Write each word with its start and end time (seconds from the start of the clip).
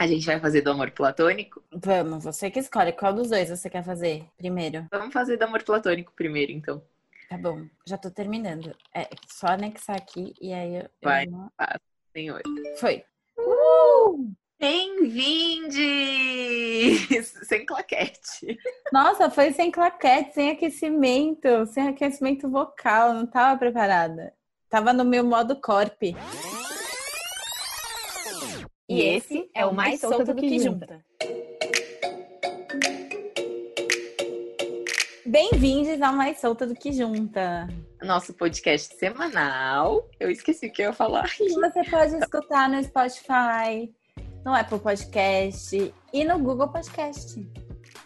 A 0.00 0.06
gente 0.06 0.24
vai 0.24 0.38
fazer 0.38 0.60
do 0.60 0.70
amor 0.70 0.92
platônico? 0.92 1.60
Vamos, 1.72 2.22
você 2.22 2.48
que 2.52 2.60
escolhe. 2.60 2.92
Qual 2.92 3.12
dos 3.12 3.30
dois 3.30 3.50
você 3.50 3.68
quer 3.68 3.82
fazer 3.82 4.24
primeiro? 4.36 4.86
Vamos 4.92 5.12
fazer 5.12 5.36
do 5.36 5.42
amor 5.42 5.64
platônico 5.64 6.12
primeiro, 6.14 6.52
então. 6.52 6.80
Tá 7.28 7.36
bom, 7.36 7.66
já 7.84 7.98
tô 7.98 8.08
terminando. 8.08 8.72
É 8.94 9.08
só 9.26 9.48
anexar 9.48 9.96
aqui 9.96 10.32
e 10.40 10.52
aí 10.52 10.76
eu. 10.76 10.88
Vai, 11.02 11.26
eu... 11.26 11.50
passa, 11.56 11.80
senhor. 12.12 12.40
Foi. 12.78 13.04
Uh! 13.36 14.32
Bem-vindes! 14.60 15.76
Sem 17.48 17.66
claquete. 17.66 18.56
Nossa, 18.92 19.28
foi 19.30 19.52
sem 19.52 19.70
claquete, 19.70 20.34
sem 20.34 20.50
aquecimento, 20.50 21.66
sem 21.66 21.88
aquecimento 21.88 22.48
vocal, 22.48 23.14
não 23.14 23.24
tava 23.26 23.58
preparada. 23.58 24.32
Tava 24.68 24.92
no 24.92 25.04
meu 25.04 25.24
modo 25.24 25.60
corp. 25.60 26.02
E 28.88 29.02
esse 29.02 29.50
é 29.54 29.66
o 29.66 29.74
mais 29.74 30.00
solto 30.00 30.32
do 30.32 30.34
que 30.34 30.58
junta. 30.58 31.04
Bem-vindos 35.26 36.00
ao 36.00 36.14
Mais 36.14 36.40
Solta 36.40 36.66
do 36.66 36.74
que 36.74 36.90
Junta. 36.90 37.68
Nosso 38.02 38.32
podcast 38.32 38.96
semanal. 38.96 40.08
Eu 40.18 40.30
esqueci 40.30 40.68
o 40.68 40.72
que 40.72 40.80
eu 40.80 40.86
ia 40.86 40.92
falar. 40.94 41.28
Você 41.28 41.84
pode 41.90 42.16
escutar 42.16 42.70
no 42.70 42.82
Spotify, 42.82 43.92
no 44.42 44.54
Apple 44.54 44.78
Podcast 44.78 45.92
e 46.10 46.24
no 46.24 46.38
Google 46.38 46.68
Podcast. 46.68 47.46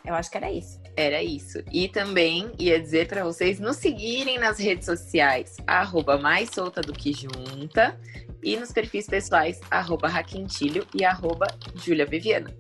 Eu 0.05 0.15
acho 0.15 0.29
que 0.33 0.37
era 0.37 0.51
isso. 0.51 0.81
Era 0.97 1.23
isso. 1.23 1.63
E 1.71 1.89
também 1.89 2.51
ia 2.59 2.81
dizer 2.81 3.07
para 3.07 3.23
vocês 3.23 3.61
nos 3.61 3.77
seguirem 3.77 4.37
nas 4.37 4.59
redes 4.59 4.87
sociais, 4.87 5.59
arroba 5.65 6.19
mais 6.19 6.51
solta 6.53 6.81
do 6.81 6.93
que 6.93 7.13
junta, 7.13 7.97
e 8.43 8.57
nos 8.57 8.73
perfis 8.73 9.07
pessoais, 9.07 9.61
arroba 9.71 10.09
Raquentilho 10.09 10.87
e 10.95 11.05
arroba 11.05 11.47
Júlia 11.77 12.07
Viviana. 12.07 12.55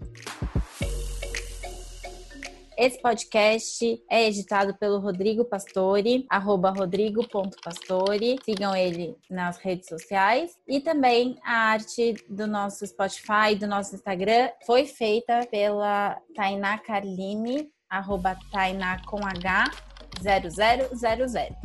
Esse 2.77 3.00
podcast 3.00 4.02
é 4.11 4.27
editado 4.27 4.74
pelo 4.74 4.98
Rodrigo 4.98 5.44
Pastore, 5.44 6.27
arroba 6.28 6.70
rodrigo.pastore. 6.70 8.39
Sigam 8.44 8.74
ele 8.74 9.14
nas 9.30 9.58
redes 9.58 9.89
sociais. 9.89 10.58
E 10.66 10.80
também 10.80 11.36
a 11.44 11.70
arte 11.70 12.14
do 12.28 12.46
nosso 12.46 12.86
Spotify, 12.86 13.55
do 13.58 13.67
nosso 13.67 13.94
Instagram, 13.94 14.48
foi 14.67 14.86
feita 14.86 15.46
pela 15.50 16.19
Tainá 16.34 16.78
Carline, 16.78 17.70
arroba 17.89 18.36
Tainá 18.50 19.00
com 19.06 19.19
H 19.19 19.70
0000. 20.20 21.56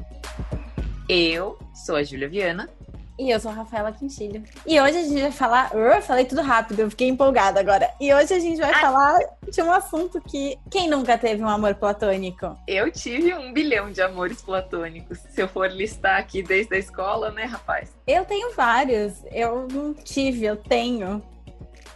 Eu 1.09 1.57
sou 1.73 1.95
a 1.95 2.03
Júlia 2.03 2.27
Viana. 2.27 2.76
E 3.19 3.31
eu 3.31 3.39
sou 3.39 3.49
a 3.49 3.53
Rafaela 3.53 3.91
Quintilho. 3.91 4.43
E 4.65 4.79
hoje 4.79 4.97
a 4.97 5.03
gente 5.03 5.21
vai 5.21 5.31
falar. 5.31 5.73
Eu 5.73 6.01
falei 6.03 6.25
tudo 6.25 6.41
rápido, 6.41 6.81
eu 6.81 6.89
fiquei 6.89 7.07
empolgada 7.07 7.59
agora. 7.59 7.89
E 7.99 8.13
hoje 8.13 8.31
a 8.33 8.39
gente 8.39 8.61
vai 8.61 8.71
ah. 8.71 8.79
falar 8.79 9.19
de 9.49 9.61
um 9.61 9.71
assunto 9.71 10.21
que. 10.21 10.57
Quem 10.69 10.87
nunca 10.87 11.17
teve 11.17 11.43
um 11.43 11.49
amor 11.49 11.73
platônico? 11.75 12.55
Eu 12.67 12.91
tive 12.91 13.33
um 13.33 13.51
bilhão 13.51 13.91
de 13.91 14.01
amores 14.01 14.41
platônicos. 14.41 15.17
Se 15.29 15.41
eu 15.41 15.47
for 15.47 15.69
listar 15.71 16.19
aqui 16.19 16.43
desde 16.43 16.75
a 16.75 16.77
escola, 16.77 17.31
né, 17.31 17.45
rapaz? 17.45 17.91
Eu 18.05 18.23
tenho 18.23 18.53
vários. 18.53 19.23
Eu 19.31 19.67
não 19.71 19.95
tive, 19.95 20.45
eu 20.45 20.55
tenho. 20.55 21.23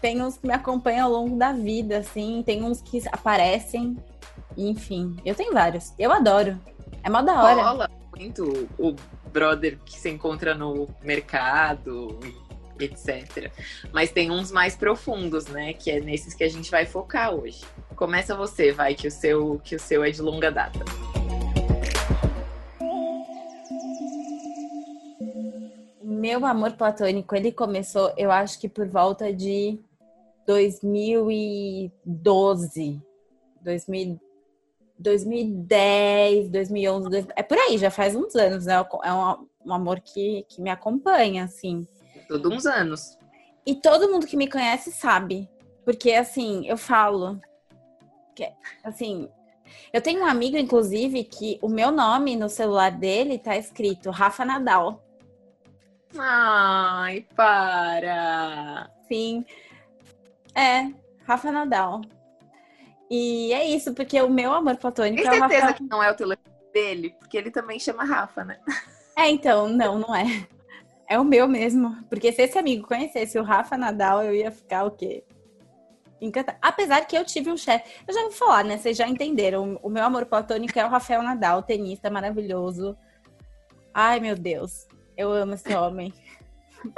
Tem 0.01 0.19
uns 0.23 0.37
que 0.37 0.47
me 0.47 0.53
acompanham 0.53 1.05
ao 1.05 1.11
longo 1.11 1.37
da 1.37 1.53
vida, 1.53 1.99
assim. 1.99 2.41
Tem 2.43 2.63
uns 2.63 2.81
que 2.81 2.99
aparecem. 3.11 3.95
Enfim, 4.57 5.15
eu 5.23 5.35
tenho 5.35 5.53
vários. 5.53 5.93
Eu 5.99 6.11
adoro. 6.11 6.59
É 7.03 7.09
mó 7.09 7.21
da 7.21 7.43
hora. 7.43 7.61
Rola 7.61 7.89
muito 8.17 8.67
o 8.79 8.95
brother 9.31 9.79
que 9.85 9.97
se 9.97 10.09
encontra 10.09 10.53
no 10.53 10.89
mercado, 11.01 12.19
etc. 12.79 13.51
Mas 13.91 14.11
tem 14.11 14.31
uns 14.31 14.51
mais 14.51 14.75
profundos, 14.75 15.47
né? 15.47 15.73
Que 15.73 15.91
é 15.91 15.99
nesses 15.99 16.33
que 16.33 16.43
a 16.43 16.49
gente 16.49 16.71
vai 16.71 16.85
focar 16.85 17.33
hoje. 17.33 17.61
Começa 17.95 18.35
você, 18.35 18.71
vai, 18.71 18.95
que 18.95 19.07
o 19.07 19.11
seu, 19.11 19.59
que 19.63 19.75
o 19.75 19.79
seu 19.79 20.03
é 20.03 20.11
de 20.11 20.21
longa 20.21 20.51
data. 20.51 20.79
Meu 26.03 26.45
amor 26.45 26.73
platônico, 26.73 27.35
ele 27.35 27.51
começou, 27.51 28.13
eu 28.15 28.31
acho 28.31 28.59
que 28.59 28.69
por 28.69 28.87
volta 28.87 29.33
de 29.33 29.79
2012. 30.45 33.01
2000, 33.63 34.19
2010, 35.01 36.49
2011, 36.49 37.09
2000, 37.09 37.33
é 37.35 37.43
por 37.43 37.57
aí, 37.57 37.77
já 37.77 37.89
faz 37.89 38.15
uns 38.15 38.35
anos, 38.35 38.65
né? 38.65 38.73
É 39.03 39.13
um, 39.13 39.47
um 39.65 39.73
amor 39.73 39.99
que, 39.99 40.45
que 40.47 40.61
me 40.61 40.69
acompanha, 40.69 41.45
assim. 41.45 41.87
Todos 42.27 42.51
uns 42.51 42.65
anos. 42.65 43.17
E 43.65 43.75
todo 43.75 44.11
mundo 44.11 44.25
que 44.25 44.37
me 44.37 44.49
conhece 44.49 44.91
sabe. 44.91 45.49
Porque, 45.83 46.13
assim, 46.13 46.67
eu 46.67 46.77
falo. 46.77 47.39
Que, 48.35 48.51
assim, 48.83 49.29
eu 49.91 50.01
tenho 50.01 50.21
um 50.21 50.25
amigo, 50.25 50.57
inclusive, 50.57 51.23
que 51.23 51.59
o 51.61 51.67
meu 51.67 51.91
nome 51.91 52.35
no 52.35 52.49
celular 52.49 52.91
dele 52.91 53.37
tá 53.37 53.57
escrito 53.57 54.09
Rafa 54.09 54.45
Nadal. 54.45 55.03
Ai, 56.17 57.25
para! 57.35 58.89
Sim. 59.07 59.45
É, 60.55 60.91
Rafa 61.25 61.51
Nadal. 61.51 62.01
E 63.13 63.51
é 63.51 63.65
isso, 63.65 63.93
porque 63.93 64.21
o 64.21 64.29
meu 64.29 64.53
amor 64.53 64.77
platônico 64.77 65.21
Tem 65.21 65.27
é 65.27 65.35
o 65.35 65.39
certeza 65.39 65.65
Rafa... 65.65 65.73
que 65.73 65.83
não 65.83 66.01
é 66.01 66.09
o 66.09 66.15
telefone 66.15 66.55
dele? 66.73 67.13
Porque 67.19 67.37
ele 67.37 67.51
também 67.51 67.77
chama 67.77 68.05
Rafa, 68.05 68.45
né? 68.45 68.57
É, 69.17 69.29
então, 69.29 69.67
não, 69.67 69.99
não 69.99 70.15
é. 70.15 70.47
É 71.09 71.19
o 71.19 71.25
meu 71.25 71.45
mesmo. 71.45 72.01
Porque 72.09 72.31
se 72.31 72.41
esse 72.41 72.57
amigo 72.57 72.87
conhecesse 72.87 73.37
o 73.37 73.43
Rafa 73.43 73.77
Nadal, 73.77 74.23
eu 74.23 74.33
ia 74.33 74.49
ficar 74.49 74.85
o 74.85 74.91
quê? 74.91 75.25
Encantada. 76.21 76.57
Apesar 76.61 77.05
que 77.05 77.17
eu 77.17 77.25
tive 77.25 77.51
um 77.51 77.57
chefe. 77.57 78.01
Eu 78.07 78.13
já 78.13 78.21
vou 78.21 78.31
falar, 78.31 78.63
né? 78.63 78.77
Vocês 78.77 78.95
já 78.95 79.05
entenderam. 79.05 79.77
O 79.83 79.89
meu 79.89 80.05
amor 80.05 80.25
platônico 80.25 80.79
é 80.79 80.85
o 80.85 80.89
Rafael 80.89 81.21
Nadal, 81.21 81.63
tenista 81.63 82.09
maravilhoso. 82.09 82.97
Ai, 83.93 84.21
meu 84.21 84.37
Deus. 84.37 84.87
Eu 85.17 85.33
amo 85.33 85.55
esse 85.55 85.75
homem. 85.75 86.13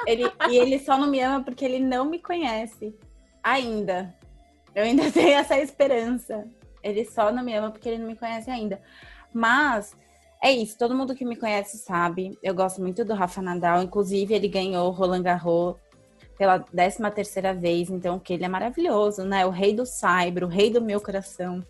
Ele, 0.06 0.32
e 0.48 0.58
ele 0.58 0.78
só 0.78 0.96
não 0.96 1.08
me 1.08 1.20
ama 1.20 1.44
porque 1.44 1.66
ele 1.66 1.80
não 1.80 2.06
me 2.06 2.20
conhece. 2.20 2.96
Ainda. 3.42 4.16
Eu 4.76 4.84
ainda 4.84 5.10
tenho 5.12 5.38
essa 5.38 5.60
esperança. 5.60 6.46
Ele 6.82 7.06
só 7.06 7.32
não 7.32 7.44
me 7.44 7.56
ama 7.56 7.72
porque 7.72 7.90
ele 7.90 8.00
não 8.00 8.08
me 8.08 8.16
conhece 8.16 8.50
ainda. 8.50 8.82
Mas 9.34 9.96
é 10.44 10.52
isso, 10.52 10.78
todo 10.78 10.94
mundo 10.94 11.16
que 11.16 11.24
me 11.24 11.38
conhece 11.38 11.78
sabe. 11.78 12.38
Eu 12.44 12.54
gosto 12.54 12.82
muito 12.82 13.06
do 13.06 13.14
Rafa 13.14 13.42
Nadal. 13.42 13.82
Inclusive, 13.82 14.34
ele 14.34 14.50
ganhou 14.50 14.90
o 14.90 14.92
Roland 14.92 15.24
Garros 15.24 15.78
pela 16.38 16.60
13 16.60 17.10
terceira 17.12 17.54
vez. 17.54 17.90
Então, 17.90 18.20
que 18.20 18.34
ele 18.34 18.44
é 18.44 18.50
maravilhoso, 18.50 19.24
né? 19.24 19.46
O 19.46 19.50
rei 19.50 19.74
do 19.74 19.86
cyber, 19.86 20.44
o 20.44 20.48
rei 20.48 20.70
do 20.70 20.82
meu 20.82 21.00
coração. 21.00 21.66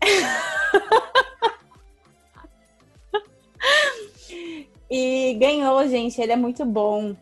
e 4.90 5.34
ganhou, 5.34 5.86
gente. 5.86 6.18
Ele 6.18 6.32
é 6.32 6.36
muito 6.36 6.64
bom. 6.64 7.14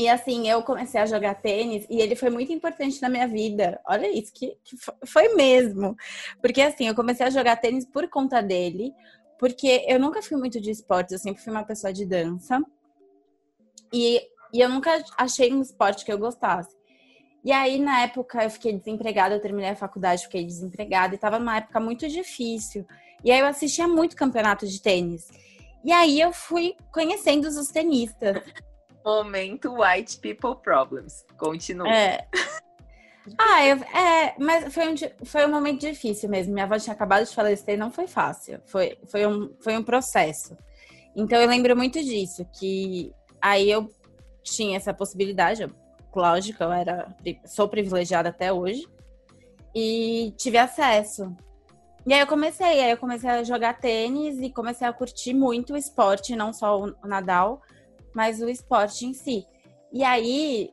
E 0.00 0.08
assim, 0.08 0.48
eu 0.48 0.62
comecei 0.62 0.98
a 0.98 1.04
jogar 1.04 1.34
tênis 1.34 1.86
e 1.90 2.00
ele 2.00 2.16
foi 2.16 2.30
muito 2.30 2.50
importante 2.50 3.02
na 3.02 3.08
minha 3.10 3.28
vida. 3.28 3.78
Olha 3.86 4.10
isso, 4.10 4.32
que, 4.32 4.56
que 4.64 4.74
foi 5.06 5.34
mesmo. 5.34 5.94
Porque 6.40 6.62
assim, 6.62 6.88
eu 6.88 6.94
comecei 6.94 7.26
a 7.26 7.28
jogar 7.28 7.56
tênis 7.56 7.84
por 7.84 8.08
conta 8.08 8.40
dele, 8.40 8.94
porque 9.38 9.84
eu 9.86 10.00
nunca 10.00 10.22
fui 10.22 10.38
muito 10.38 10.58
de 10.58 10.70
esportes, 10.70 11.12
eu 11.12 11.18
sempre 11.18 11.42
fui 11.42 11.52
uma 11.52 11.66
pessoa 11.66 11.92
de 11.92 12.06
dança. 12.06 12.64
E, 13.92 14.22
e 14.54 14.60
eu 14.60 14.70
nunca 14.70 15.04
achei 15.18 15.52
um 15.52 15.60
esporte 15.60 16.02
que 16.02 16.10
eu 16.10 16.18
gostasse. 16.18 16.74
E 17.44 17.52
aí, 17.52 17.78
na 17.78 18.00
época, 18.00 18.42
eu 18.42 18.48
fiquei 18.48 18.72
desempregada, 18.72 19.34
eu 19.34 19.40
terminei 19.42 19.68
a 19.68 19.76
faculdade, 19.76 20.22
fiquei 20.22 20.46
desempregada, 20.46 21.14
e 21.14 21.18
tava 21.18 21.38
numa 21.38 21.58
época 21.58 21.78
muito 21.78 22.08
difícil. 22.08 22.86
E 23.22 23.30
aí 23.30 23.40
eu 23.40 23.46
assistia 23.46 23.86
muito 23.86 24.16
campeonato 24.16 24.66
de 24.66 24.80
tênis. 24.80 25.28
E 25.84 25.92
aí 25.92 26.18
eu 26.18 26.32
fui 26.32 26.74
conhecendo 26.90 27.46
os 27.48 27.68
tenistas. 27.68 28.42
Momento 29.04 29.74
White 29.74 30.18
People 30.18 30.56
Problems. 30.62 31.24
Continua. 31.36 31.88
É. 31.88 32.26
Ah, 33.38 33.64
eu, 33.64 33.76
é, 33.76 34.34
mas 34.38 34.72
foi 34.72 34.88
um, 34.88 34.94
foi 35.24 35.46
um 35.46 35.50
momento 35.50 35.80
difícil 35.80 36.28
mesmo. 36.28 36.52
Minha 36.52 36.64
avó 36.64 36.78
tinha 36.78 36.94
acabado 36.94 37.26
de 37.26 37.34
falecer, 37.34 37.78
não 37.78 37.90
foi 37.90 38.06
fácil. 38.06 38.60
Foi, 38.66 38.98
foi, 39.06 39.26
um, 39.26 39.54
foi 39.60 39.76
um 39.76 39.82
processo. 39.82 40.56
Então 41.14 41.38
eu 41.38 41.48
lembro 41.48 41.76
muito 41.76 42.02
disso, 42.02 42.46
que 42.58 43.12
aí 43.40 43.70
eu 43.70 43.90
tinha 44.42 44.76
essa 44.76 44.94
possibilidade, 44.94 45.66
lógico, 46.14 46.62
eu 46.62 46.72
era, 46.72 47.14
sou 47.44 47.68
privilegiada 47.68 48.28
até 48.28 48.52
hoje, 48.52 48.86
e 49.74 50.32
tive 50.36 50.56
acesso. 50.56 51.34
E 52.06 52.14
aí 52.14 52.20
eu 52.20 52.26
comecei, 52.26 52.80
aí 52.80 52.90
eu 52.90 52.96
comecei 52.96 53.28
a 53.28 53.44
jogar 53.44 53.78
tênis 53.78 54.38
e 54.38 54.50
comecei 54.50 54.86
a 54.86 54.92
curtir 54.92 55.34
muito 55.34 55.74
o 55.74 55.76
esporte, 55.76 56.34
não 56.34 56.52
só 56.52 56.80
o 56.80 57.06
Nadal, 57.06 57.60
mas 58.14 58.40
o 58.40 58.48
esporte 58.48 59.06
em 59.06 59.14
si. 59.14 59.46
E 59.92 60.04
aí, 60.04 60.70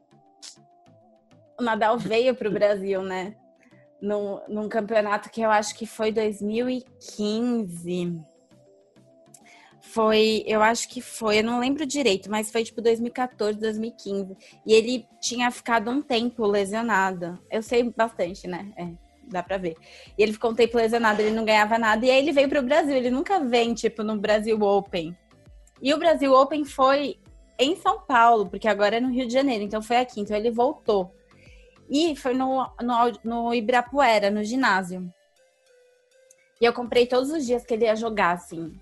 o 1.59 1.63
Nadal 1.63 1.97
veio 1.97 2.35
para 2.35 2.47
o 2.47 2.53
Brasil, 2.53 3.01
né? 3.01 3.35
Num, 4.01 4.39
num 4.47 4.69
campeonato 4.69 5.29
que 5.29 5.41
eu 5.41 5.49
acho 5.49 5.75
que 5.75 5.87
foi 5.87 6.11
2015. 6.11 8.21
Foi, 9.81 10.43
eu 10.45 10.61
acho 10.61 10.87
que 10.89 11.01
foi, 11.01 11.39
eu 11.39 11.43
não 11.43 11.59
lembro 11.59 11.85
direito, 11.85 12.29
mas 12.29 12.51
foi 12.51 12.63
tipo 12.63 12.81
2014, 12.81 13.57
2015. 13.57 14.37
E 14.65 14.73
ele 14.73 15.07
tinha 15.19 15.49
ficado 15.49 15.89
um 15.89 16.01
tempo 16.01 16.45
lesionado. 16.45 17.39
Eu 17.49 17.63
sei 17.63 17.91
bastante, 17.95 18.47
né? 18.47 18.71
É, 18.77 18.89
dá 19.27 19.41
pra 19.41 19.57
ver. 19.57 19.75
E 20.17 20.21
ele 20.21 20.33
ficou 20.33 20.51
um 20.51 20.55
tempo 20.55 20.77
lesionado, 20.77 21.21
ele 21.21 21.35
não 21.35 21.45
ganhava 21.45 21.79
nada. 21.79 22.05
E 22.05 22.11
aí 22.11 22.19
ele 22.19 22.31
veio 22.31 22.49
pro 22.49 22.61
Brasil. 22.61 22.95
Ele 22.95 23.09
nunca 23.09 23.39
vem, 23.39 23.73
tipo, 23.73 24.03
no 24.03 24.17
Brasil 24.17 24.61
Open. 24.61 25.17
E 25.81 25.93
o 25.93 25.97
Brasil 25.97 26.33
Open 26.33 26.65
foi 26.65 27.17
em 27.59 27.75
São 27.75 27.99
Paulo, 27.99 28.47
porque 28.47 28.67
agora 28.67 28.97
é 28.97 28.99
no 28.99 29.09
Rio 29.09 29.27
de 29.27 29.33
Janeiro, 29.33 29.63
então 29.63 29.81
foi 29.81 29.97
aqui. 29.97 30.21
Então 30.21 30.35
ele 30.35 30.51
voltou. 30.51 31.13
E 31.89 32.15
foi 32.15 32.33
no, 32.33 32.69
no, 32.81 33.19
no 33.23 33.53
Ibirapuera, 33.53 34.29
no 34.29 34.43
ginásio. 34.43 35.11
E 36.59 36.65
eu 36.65 36.73
comprei 36.73 37.05
todos 37.05 37.31
os 37.31 37.45
dias 37.45 37.65
que 37.65 37.73
ele 37.73 37.85
ia 37.85 37.95
jogar, 37.95 38.31
assim. 38.31 38.73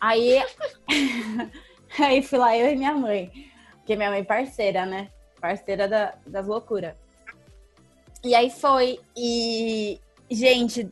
Aí, 0.00 0.42
aí 1.98 2.22
fui 2.22 2.38
lá 2.38 2.56
eu 2.56 2.70
e 2.70 2.76
minha 2.76 2.92
mãe. 2.92 3.30
Porque 3.76 3.96
minha 3.96 4.10
mãe 4.10 4.20
é 4.20 4.24
parceira, 4.24 4.84
né? 4.84 5.10
Parceira 5.40 5.88
da, 5.88 6.14
das 6.26 6.46
loucuras. 6.46 6.96
E 8.22 8.34
aí 8.34 8.50
foi. 8.50 9.00
E, 9.16 10.00
gente, 10.30 10.88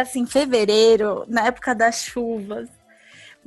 assim, 0.00 0.24
fevereiro, 0.26 1.24
na 1.28 1.46
época 1.46 1.74
das 1.74 2.02
chuvas. 2.04 2.68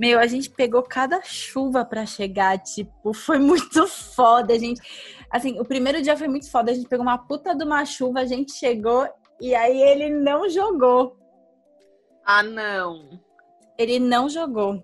Meu, 0.01 0.17
a 0.17 0.25
gente 0.25 0.49
pegou 0.49 0.81
cada 0.81 1.21
chuva 1.21 1.85
para 1.85 2.07
chegar, 2.07 2.57
tipo, 2.57 3.13
foi 3.13 3.37
muito 3.37 3.85
foda, 3.87 4.51
a 4.51 4.57
gente. 4.57 4.81
Assim, 5.29 5.59
o 5.59 5.63
primeiro 5.63 6.01
dia 6.01 6.17
foi 6.17 6.27
muito 6.27 6.49
foda, 6.49 6.71
a 6.71 6.73
gente 6.73 6.89
pegou 6.89 7.05
uma 7.05 7.19
puta 7.19 7.55
de 7.55 7.63
uma 7.63 7.85
chuva, 7.85 8.19
a 8.21 8.25
gente 8.25 8.51
chegou 8.53 9.07
e 9.39 9.53
aí 9.53 9.79
ele 9.79 10.09
não 10.09 10.49
jogou. 10.49 11.15
Ah, 12.25 12.41
não. 12.41 13.19
Ele 13.77 13.99
não 13.99 14.27
jogou. 14.27 14.83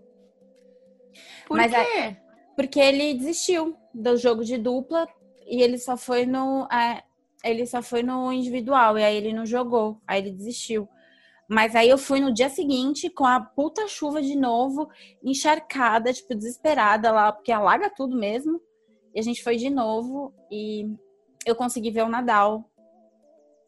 Por 1.47 1.57
Mas 1.57 1.71
quê? 1.71 1.77
aí- 1.77 2.17
Porque 2.55 2.79
ele 2.79 3.15
desistiu 3.15 3.75
do 3.91 4.15
jogo 4.17 4.43
de 4.43 4.55
dupla 4.55 5.07
e 5.47 5.63
ele 5.63 5.79
só 5.79 5.97
foi 5.97 6.27
no. 6.27 6.67
é, 6.71 7.01
ele 7.43 7.65
só 7.65 7.81
foi 7.81 8.03
no 8.03 8.31
individual, 8.31 8.99
e 8.99 9.03
aí 9.03 9.17
ele 9.17 9.33
não 9.33 9.47
jogou. 9.47 9.99
Aí 10.07 10.19
ele 10.21 10.31
desistiu. 10.31 10.87
Mas 11.47 11.75
aí 11.75 11.87
eu 11.89 11.97
fui 11.97 12.19
no 12.19 12.33
dia 12.33 12.49
seguinte 12.49 13.09
com 13.09 13.25
a 13.25 13.39
puta 13.39 13.87
chuva 13.87 14.21
de 14.21 14.35
novo, 14.35 14.89
encharcada, 15.23 16.11
tipo, 16.11 16.35
desesperada 16.35 17.11
lá, 17.11 17.31
porque 17.31 17.51
alaga 17.51 17.89
tudo 17.89 18.17
mesmo. 18.17 18.61
E 19.15 19.19
a 19.19 19.23
gente 19.23 19.41
foi 19.41 19.55
de 19.55 19.69
novo 19.69 20.33
e 20.51 20.93
eu 21.45 21.55
consegui 21.55 21.89
ver 21.89 22.03
o 22.03 22.09
Nadal 22.09 22.69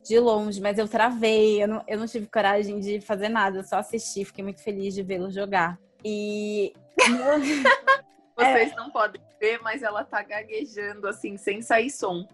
de 0.03 0.19
longe, 0.19 0.61
mas 0.61 0.77
eu 0.77 0.87
travei, 0.87 1.63
eu 1.63 1.67
não, 1.67 1.83
eu 1.87 1.99
não 1.99 2.07
tive 2.07 2.27
coragem 2.27 2.79
de 2.79 2.99
fazer 3.01 3.29
nada, 3.29 3.59
eu 3.59 3.63
só 3.63 3.77
assisti, 3.77 4.25
fiquei 4.25 4.43
muito 4.43 4.61
feliz 4.63 4.93
de 4.93 5.03
vê-lo 5.03 5.31
jogar. 5.31 5.79
E. 6.03 6.73
Vocês 8.35 8.73
não 8.75 8.89
podem 8.89 9.21
ver, 9.39 9.61
mas 9.61 9.83
ela 9.83 10.03
tá 10.03 10.23
gaguejando 10.23 11.07
assim, 11.07 11.35
sem 11.37 11.61
sair 11.61 11.89
som. 11.89 12.25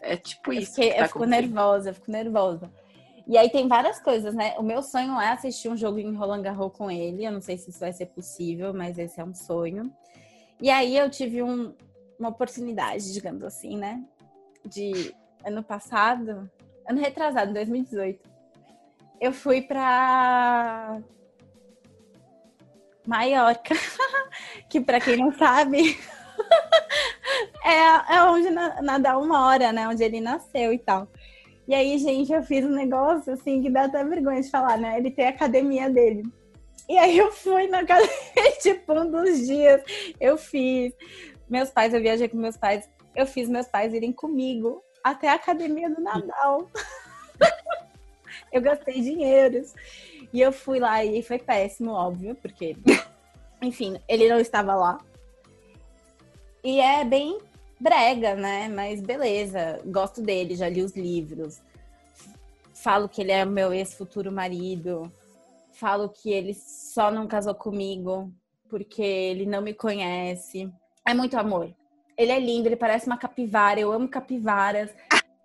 É 0.00 0.16
tipo 0.16 0.52
Eu, 0.52 0.60
isso. 0.60 0.74
fiquei- 0.74 0.90
que 0.90 0.96
tá 0.96 1.02
eu 1.04 1.08
fico 1.08 1.24
nervosa, 1.24 1.90
eu 1.90 1.94
fico 1.94 2.10
nervosa. 2.10 2.70
E 3.26 3.38
aí 3.38 3.48
tem 3.48 3.66
várias 3.66 3.98
coisas, 3.98 4.34
né? 4.34 4.54
O 4.58 4.62
meu 4.62 4.82
sonho 4.82 5.18
é 5.18 5.28
assistir 5.30 5.68
um 5.70 5.76
jogo 5.76 5.98
em 5.98 6.14
Roland 6.14 6.42
Garros 6.42 6.72
com 6.76 6.90
ele. 6.90 7.24
Eu 7.24 7.32
não 7.32 7.40
sei 7.40 7.56
se 7.56 7.70
isso 7.70 7.80
vai 7.80 7.92
ser 7.92 8.06
possível, 8.06 8.74
mas 8.74 8.98
esse 8.98 9.18
é 9.18 9.24
um 9.24 9.34
sonho. 9.34 9.90
E 10.60 10.68
aí 10.70 10.96
eu 10.96 11.08
tive 11.10 11.42
um- 11.42 11.74
uma 12.18 12.28
oportunidade, 12.28 13.12
digamos 13.12 13.42
assim, 13.42 13.76
né? 13.78 14.02
De 14.64 15.14
ano 15.44 15.62
passado, 15.62 16.50
ano 16.88 17.00
retrasado, 17.00 17.52
2018. 17.54 18.28
Eu 19.20 19.32
fui 19.32 19.62
pra 19.62 21.00
Maiorca, 23.06 23.74
que 24.68 24.80
pra 24.80 25.00
quem 25.00 25.16
não 25.16 25.32
sabe, 25.32 25.98
é, 27.64 28.14
é 28.16 28.22
onde 28.24 28.50
na- 28.50 28.82
Nadal 28.82 29.26
mora, 29.26 29.72
né? 29.72 29.88
Onde 29.88 30.02
ele 30.02 30.20
nasceu 30.20 30.72
e 30.72 30.78
tal. 30.78 31.08
E 31.66 31.74
aí, 31.74 31.98
gente, 31.98 32.32
eu 32.32 32.42
fiz 32.42 32.64
um 32.64 32.70
negócio 32.70 33.32
assim 33.32 33.62
que 33.62 33.70
dá 33.70 33.84
até 33.84 34.04
vergonha 34.04 34.42
de 34.42 34.50
falar, 34.50 34.76
né? 34.76 34.98
Ele 34.98 35.10
tem 35.10 35.26
a 35.26 35.30
academia 35.30 35.88
dele. 35.88 36.22
E 36.88 36.98
aí 36.98 37.16
eu 37.16 37.32
fui 37.32 37.66
na 37.66 37.80
academia, 37.86 38.12
tipo, 38.60 38.92
um 38.92 39.10
dos 39.10 39.46
dias 39.46 39.82
eu 40.20 40.36
fiz. 40.36 40.92
Meus 41.48 41.70
pais, 41.70 41.94
eu 41.94 42.00
viajei 42.00 42.28
com 42.28 42.36
meus 42.36 42.56
pais, 42.56 42.88
eu 43.14 43.26
fiz 43.26 43.48
meus 43.48 43.66
pais 43.66 43.92
irem 43.94 44.12
comigo 44.12 44.82
até 45.02 45.28
a 45.28 45.34
academia 45.34 45.88
do 45.88 46.02
Nadal. 46.02 46.70
eu 48.52 48.60
gastei 48.60 49.00
dinheiros. 49.00 49.74
E 50.32 50.40
eu 50.40 50.52
fui 50.52 50.80
lá 50.80 51.04
e 51.04 51.22
foi 51.22 51.38
péssimo, 51.38 51.92
óbvio, 51.92 52.34
porque, 52.34 52.76
enfim, 53.62 53.98
ele 54.08 54.28
não 54.28 54.40
estava 54.40 54.74
lá. 54.74 54.98
E 56.62 56.80
é 56.80 57.04
bem 57.04 57.38
brega, 57.78 58.34
né? 58.34 58.68
Mas 58.68 59.00
beleza, 59.00 59.80
gosto 59.84 60.22
dele, 60.22 60.56
já 60.56 60.68
li 60.68 60.82
os 60.82 60.96
livros. 60.96 61.60
Falo 62.74 63.08
que 63.08 63.22
ele 63.22 63.32
é 63.32 63.44
meu 63.44 63.72
ex-futuro 63.72 64.30
marido. 64.30 65.10
Falo 65.72 66.08
que 66.08 66.30
ele 66.30 66.54
só 66.54 67.10
não 67.10 67.26
casou 67.26 67.54
comigo 67.54 68.32
porque 68.68 69.02
ele 69.02 69.46
não 69.46 69.62
me 69.62 69.72
conhece. 69.72 70.70
É 71.06 71.14
muito 71.14 71.38
amor. 71.38 71.72
Ele 72.16 72.32
é 72.32 72.38
lindo, 72.38 72.68
ele 72.68 72.76
parece 72.76 73.06
uma 73.06 73.18
capivara. 73.18 73.80
Eu 73.80 73.92
amo 73.92 74.08
capivaras. 74.08 74.90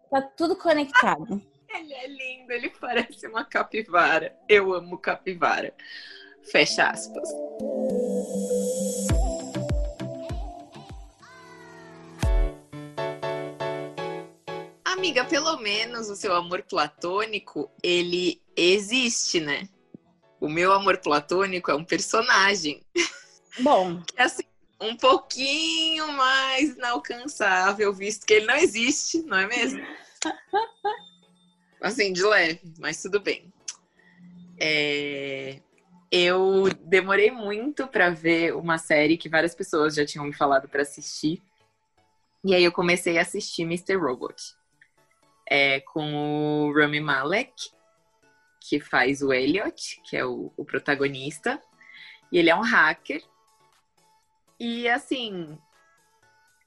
Tá 0.09 0.21
tudo 0.21 0.55
conectado. 0.55 1.41
Ele 1.69 1.93
é 1.93 2.07
lindo, 2.07 2.51
ele 2.51 2.69
parece 2.69 3.27
uma 3.27 3.45
capivara. 3.45 4.35
Eu 4.47 4.73
amo 4.73 4.97
capivara. 4.97 5.73
Fecha 6.41 6.89
aspas. 6.89 7.29
Amiga, 14.99 15.23
pelo 15.23 15.55
menos 15.59 16.09
o 16.09 16.15
seu 16.17 16.35
amor 16.35 16.61
platônico, 16.61 17.71
ele 17.81 18.41
existe, 18.53 19.39
né? 19.39 19.69
O 20.41 20.49
meu 20.49 20.73
amor 20.73 20.97
platônico 20.97 21.71
é 21.71 21.73
um 21.73 21.85
personagem 21.85 22.85
Bom, 23.61 24.01
que 24.03 24.19
é 24.19 24.23
assim, 24.23 24.43
um 24.77 24.97
pouquinho 24.97 26.11
mais 26.11 26.71
inalcançável, 26.71 27.93
visto 27.93 28.25
que 28.25 28.33
ele 28.33 28.45
não 28.45 28.55
existe, 28.57 29.21
não 29.21 29.37
é 29.37 29.47
mesmo? 29.47 29.81
Assim, 31.79 32.11
de 32.11 32.21
leve, 32.21 32.73
mas 32.77 33.01
tudo 33.01 33.21
bem. 33.21 33.53
É, 34.59 35.61
Eu 36.11 36.65
demorei 36.81 37.31
muito 37.31 37.87
pra 37.87 38.09
ver 38.09 38.53
uma 38.53 38.77
série 38.77 39.17
que 39.17 39.29
várias 39.29 39.55
pessoas 39.55 39.95
já 39.95 40.05
tinham 40.05 40.25
me 40.25 40.33
falado 40.33 40.67
pra 40.67 40.81
assistir. 40.81 41.41
E 42.43 42.53
aí 42.53 42.65
eu 42.65 42.71
comecei 42.73 43.17
a 43.17 43.21
assistir 43.21 43.61
Mr. 43.61 43.95
Robot. 43.95 44.58
É, 45.49 45.79
com 45.79 46.67
o 46.67 46.73
Rami 46.73 46.99
Malek, 46.99 47.71
que 48.59 48.79
faz 48.79 49.21
o 49.21 49.33
Elliot, 49.33 49.99
que 50.03 50.15
é 50.15 50.23
o, 50.23 50.53
o 50.56 50.63
protagonista. 50.63 51.61
E 52.31 52.37
ele 52.37 52.49
é 52.49 52.56
um 52.56 52.61
hacker. 52.61 53.23
E 54.59 54.87
assim, 54.87 55.57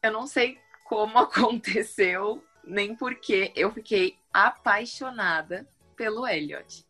eu 0.02 0.10
não 0.10 0.26
sei 0.26 0.58
como 0.84 1.16
aconteceu, 1.18 2.42
nem 2.64 2.94
porque 2.94 3.52
eu 3.54 3.70
fiquei 3.70 4.18
apaixonada 4.32 5.68
pelo 5.96 6.26
Elliot. 6.26 6.84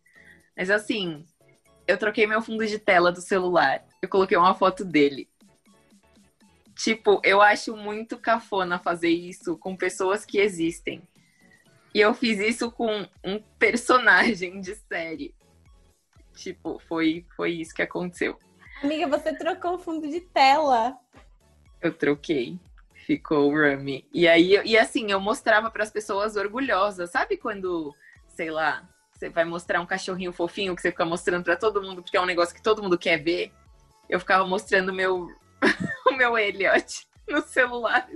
Mas 0.56 0.70
assim, 0.70 1.26
eu 1.86 1.98
troquei 1.98 2.26
meu 2.26 2.40
fundo 2.40 2.66
de 2.66 2.78
tela 2.78 3.12
do 3.12 3.20
celular. 3.20 3.84
Eu 4.00 4.08
coloquei 4.08 4.36
uma 4.36 4.54
foto 4.54 4.84
dele. 4.84 5.28
Tipo, 6.74 7.20
eu 7.22 7.40
acho 7.40 7.76
muito 7.76 8.18
cafona 8.18 8.78
fazer 8.78 9.10
isso 9.10 9.56
com 9.58 9.76
pessoas 9.76 10.24
que 10.24 10.38
existem. 10.38 11.02
E 11.94 12.00
eu 12.00 12.14
fiz 12.14 12.38
isso 12.38 12.70
com 12.70 13.06
um 13.22 13.40
personagem 13.58 14.60
de 14.60 14.74
série. 14.74 15.34
Tipo, 16.34 16.80
foi, 16.88 17.26
foi 17.36 17.52
isso 17.52 17.74
que 17.74 17.82
aconteceu. 17.82 18.38
amiga, 18.82 19.06
você 19.06 19.34
trocou 19.34 19.74
o 19.74 19.78
fundo 19.78 20.08
de 20.08 20.20
tela. 20.20 20.96
Eu 21.80 21.92
troquei. 21.92 22.58
Ficou 22.94 23.50
o 23.50 23.54
Rami. 23.54 24.08
E 24.12 24.26
aí, 24.26 24.60
e 24.64 24.78
assim, 24.78 25.10
eu 25.10 25.20
mostrava 25.20 25.70
para 25.70 25.82
as 25.82 25.90
pessoas 25.90 26.36
orgulhosas. 26.36 27.10
Sabe 27.10 27.36
quando, 27.36 27.94
sei 28.28 28.50
lá, 28.50 28.88
você 29.12 29.28
vai 29.28 29.44
mostrar 29.44 29.80
um 29.80 29.86
cachorrinho 29.86 30.32
fofinho 30.32 30.74
que 30.74 30.80
você 30.80 30.90
fica 30.90 31.04
mostrando 31.04 31.44
para 31.44 31.56
todo 31.56 31.82
mundo 31.82 32.02
porque 32.02 32.16
é 32.16 32.20
um 32.20 32.26
negócio 32.26 32.54
que 32.54 32.62
todo 32.62 32.82
mundo 32.82 32.98
quer 32.98 33.18
ver? 33.18 33.52
Eu 34.08 34.18
ficava 34.18 34.46
mostrando 34.46 34.92
meu, 34.92 35.28
o 36.08 36.12
meu 36.12 36.38
Elliot 36.38 37.06
no 37.28 37.42
celular 37.42 38.08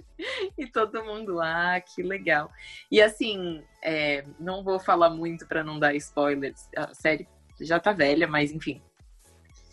e 0.59 0.67
todo 0.67 1.05
mundo, 1.05 1.41
ah, 1.41 1.81
que 1.81 2.03
legal. 2.03 2.51
E 2.91 3.01
assim, 3.01 3.63
é, 3.83 4.25
não 4.39 4.63
vou 4.63 4.79
falar 4.79 5.11
muito 5.11 5.47
para 5.47 5.63
não 5.63 5.79
dar 5.79 5.95
spoilers. 5.95 6.69
A 6.77 6.93
série 6.95 7.29
já 7.61 7.79
tá 7.79 7.93
velha, 7.93 8.27
mas 8.27 8.53
enfim, 8.53 8.83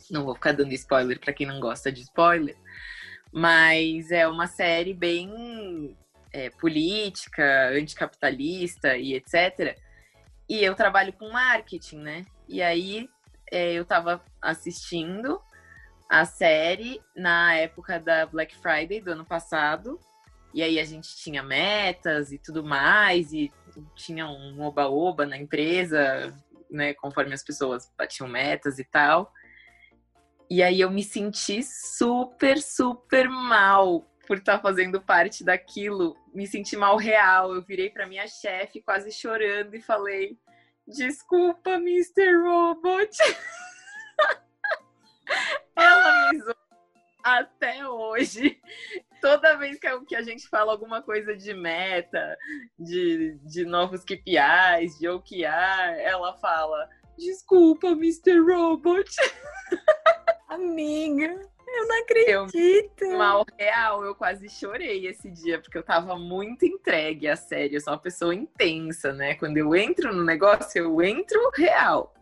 não 0.09 0.25
vou 0.25 0.35
ficar 0.35 0.53
dando 0.53 0.73
spoiler 0.73 1.19
para 1.19 1.33
quem 1.33 1.47
não 1.47 1.59
gosta 1.59 1.91
de 1.91 2.01
spoiler. 2.01 2.55
Mas 3.31 4.11
é 4.11 4.27
uma 4.27 4.45
série 4.47 4.93
bem 4.93 5.97
é, 6.31 6.49
política, 6.51 7.69
anticapitalista 7.69 8.95
e 8.95 9.15
etc. 9.15 9.77
E 10.47 10.63
eu 10.63 10.75
trabalho 10.75 11.13
com 11.13 11.31
marketing, 11.31 11.97
né? 11.97 12.25
E 12.47 12.61
aí 12.61 13.09
é, 13.51 13.73
eu 13.73 13.85
tava 13.85 14.23
assistindo, 14.41 15.41
a 16.13 16.25
série 16.25 17.01
na 17.15 17.55
época 17.55 17.99
da 17.99 18.27
Black 18.27 18.55
Friday 18.57 19.01
do 19.01 19.13
ano 19.13 19.25
passado. 19.25 19.99
E 20.53 20.61
aí 20.61 20.79
a 20.79 20.85
gente 20.85 21.15
tinha 21.15 21.41
metas 21.41 22.31
e 22.31 22.37
tudo 22.37 22.63
mais, 22.63 23.33
e 23.33 23.51
tinha 23.95 24.27
um 24.27 24.61
oba-oba 24.61 25.25
na 25.25 25.35
empresa, 25.35 26.31
né? 26.69 26.93
Conforme 26.93 27.33
as 27.33 27.43
pessoas 27.43 27.91
batiam 27.97 28.27
metas 28.27 28.77
e 28.77 28.83
tal. 28.83 29.33
E 30.47 30.61
aí 30.61 30.81
eu 30.81 30.91
me 30.91 31.03
senti 31.03 31.63
super, 31.63 32.61
super 32.61 33.27
mal 33.27 34.07
por 34.27 34.37
estar 34.37 34.57
tá 34.57 34.61
fazendo 34.61 35.01
parte 35.01 35.43
daquilo. 35.43 36.15
Me 36.31 36.45
senti 36.45 36.77
mal 36.77 36.95
real. 36.95 37.55
Eu 37.55 37.63
virei 37.63 37.89
para 37.89 38.05
minha 38.05 38.27
chefe 38.27 38.83
quase 38.83 39.11
chorando 39.11 39.73
e 39.73 39.81
falei: 39.81 40.37
Desculpa, 40.87 41.71
Mr. 41.71 42.39
Robot. 42.43 43.17
Ela 45.75 46.31
me 46.31 46.39
zoou 46.39 46.55
até 47.23 47.87
hoje. 47.87 48.59
Toda 49.21 49.55
vez 49.55 49.79
que 49.79 50.15
a 50.15 50.21
gente 50.21 50.47
fala 50.49 50.73
alguma 50.73 51.01
coisa 51.01 51.35
de 51.35 51.53
meta, 51.53 52.37
de, 52.77 53.39
de 53.43 53.63
novos 53.65 54.03
KPIs, 54.03 54.99
de 54.99 55.07
OKR, 55.07 55.97
ela 55.99 56.33
fala: 56.37 56.89
Desculpa, 57.17 57.87
Mr. 57.87 58.39
Robot. 58.39 59.09
Amiga, 60.49 61.39
eu 61.67 61.87
não 61.87 62.01
acredito. 62.01 63.03
Eu, 63.05 63.17
mal 63.17 63.45
real, 63.57 64.03
eu 64.03 64.13
quase 64.13 64.49
chorei 64.49 65.07
esse 65.07 65.31
dia, 65.31 65.59
porque 65.59 65.77
eu 65.77 65.83
tava 65.83 66.17
muito 66.17 66.65
entregue 66.65 67.27
à 67.27 67.35
série. 67.35 67.75
Eu 67.75 67.81
sou 67.81 67.93
uma 67.93 67.99
pessoa 67.99 68.35
intensa, 68.35 69.13
né? 69.13 69.35
Quando 69.35 69.57
eu 69.57 69.73
entro 69.75 70.13
no 70.13 70.23
negócio, 70.23 70.79
eu 70.79 71.01
entro 71.01 71.39
real. 71.55 72.13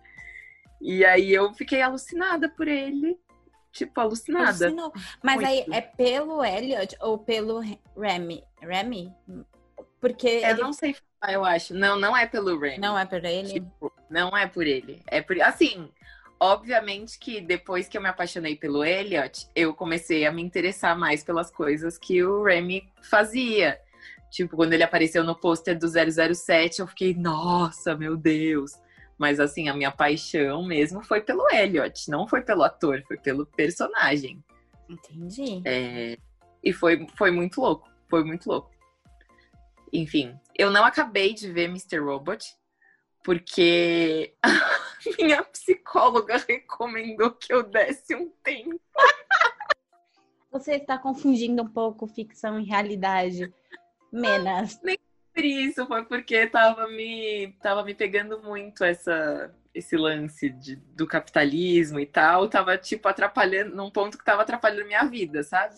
E 0.81 1.05
aí 1.05 1.31
eu 1.31 1.53
fiquei 1.53 1.81
alucinada 1.81 2.49
por 2.49 2.67
ele 2.67 3.17
tipo, 3.71 3.99
alucinada. 3.99 4.65
Alucinou. 4.65 4.93
Mas 5.23 5.35
Muito. 5.35 5.47
aí 5.47 5.65
é 5.71 5.81
pelo 5.81 6.43
Elliot 6.43 6.95
ou 6.99 7.17
pelo 7.17 7.61
Remy? 7.97 8.43
Remy? 8.61 9.13
Porque. 9.99 10.27
Eu 10.27 10.49
ele... 10.49 10.61
não 10.61 10.73
sei 10.73 10.95
falar, 11.19 11.33
eu 11.33 11.45
acho. 11.45 11.73
Não, 11.73 11.97
não 11.97 12.15
é 12.15 12.25
pelo 12.25 12.59
Remy. 12.59 12.79
Não 12.79 12.97
é 12.97 13.05
por 13.05 13.23
ele? 13.23 13.53
Tipo, 13.53 13.91
não 14.09 14.35
é 14.37 14.47
por 14.47 14.67
ele. 14.67 15.01
É 15.07 15.21
por. 15.21 15.39
Assim. 15.41 15.89
Obviamente 16.43 17.19
que 17.19 17.39
depois 17.39 17.87
que 17.87 17.95
eu 17.95 18.01
me 18.01 18.09
apaixonei 18.09 18.55
pelo 18.55 18.83
Elliot, 18.83 19.47
eu 19.55 19.75
comecei 19.75 20.25
a 20.25 20.31
me 20.31 20.41
interessar 20.41 20.97
mais 20.97 21.23
pelas 21.23 21.51
coisas 21.51 21.99
que 21.99 22.23
o 22.23 22.43
Remy 22.43 22.89
fazia. 22.99 23.79
Tipo, 24.31 24.55
quando 24.55 24.73
ele 24.73 24.81
apareceu 24.81 25.23
no 25.23 25.35
pôster 25.35 25.77
do 25.77 25.87
007, 25.87 26.79
eu 26.79 26.87
fiquei, 26.87 27.13
nossa, 27.13 27.95
meu 27.95 28.17
Deus. 28.17 28.71
Mas 29.21 29.39
assim, 29.39 29.69
a 29.69 29.73
minha 29.75 29.91
paixão 29.91 30.65
mesmo 30.65 31.03
foi 31.03 31.21
pelo 31.21 31.47
Elliot, 31.51 32.09
não 32.09 32.27
foi 32.27 32.41
pelo 32.41 32.63
ator, 32.63 33.03
foi 33.07 33.17
pelo 33.17 33.45
personagem. 33.45 34.43
Entendi. 34.89 35.61
É, 35.63 36.17
e 36.63 36.73
foi, 36.73 37.05
foi 37.15 37.29
muito 37.29 37.61
louco, 37.61 37.87
foi 38.09 38.23
muito 38.23 38.49
louco. 38.49 38.71
Enfim, 39.93 40.35
eu 40.57 40.71
não 40.71 40.83
acabei 40.83 41.35
de 41.35 41.53
ver 41.53 41.65
Mr. 41.65 41.99
Robot, 41.99 42.43
porque 43.23 44.33
a 44.41 45.23
minha 45.23 45.43
psicóloga 45.43 46.43
recomendou 46.49 47.29
que 47.29 47.53
eu 47.53 47.61
desse 47.61 48.15
um 48.15 48.27
tempo. 48.43 48.81
Você 50.51 50.77
está 50.77 50.97
confundindo 50.97 51.61
um 51.61 51.69
pouco 51.69 52.07
ficção 52.07 52.59
e 52.59 52.63
realidade. 52.63 53.53
Menas. 54.11 54.81
Nem 54.81 54.97
por 55.33 55.43
isso, 55.43 55.85
foi 55.87 56.03
porque 56.05 56.47
tava 56.47 56.87
me, 56.87 57.53
tava 57.61 57.83
me 57.83 57.93
pegando 57.93 58.41
muito 58.41 58.83
essa, 58.83 59.53
esse 59.73 59.95
lance 59.95 60.49
de, 60.49 60.75
do 60.75 61.07
capitalismo 61.07 61.99
e 61.99 62.05
tal. 62.05 62.47
Tava, 62.47 62.77
tipo, 62.77 63.07
atrapalhando, 63.07 63.75
num 63.75 63.89
ponto 63.89 64.17
que 64.17 64.25
tava 64.25 64.41
atrapalhando 64.41 64.87
minha 64.87 65.03
vida, 65.05 65.43
sabe? 65.43 65.75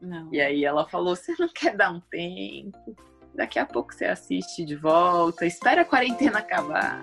Não. 0.00 0.28
E 0.32 0.40
aí 0.40 0.64
ela 0.64 0.86
falou: 0.88 1.16
você 1.16 1.34
não 1.38 1.48
quer 1.48 1.76
dar 1.76 1.90
um 1.90 2.00
tempo? 2.00 2.96
Daqui 3.34 3.58
a 3.58 3.64
pouco 3.64 3.94
você 3.94 4.04
assiste 4.04 4.64
de 4.64 4.76
volta, 4.76 5.46
espera 5.46 5.82
a 5.82 5.86
quarentena 5.86 6.40
acabar. 6.40 7.00